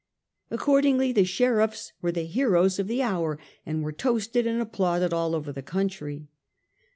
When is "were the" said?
2.01-2.23